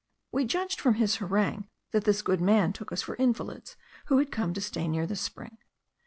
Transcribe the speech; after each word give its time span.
We 0.31 0.45
judged 0.45 0.81
from 0.81 0.95
his 0.95 1.17
harangue, 1.17 1.67
that 1.91 2.05
this 2.05 2.23
good 2.23 2.41
man 2.41 2.73
took 2.73 2.91
us 2.91 3.03
for 3.03 3.15
invalids, 3.17 3.75
who 4.07 4.17
had 4.17 4.31
come 4.31 4.51
to 4.55 4.59
stay 4.59 4.87
near 4.87 5.05
the 5.05 5.15
spring. 5.15 5.59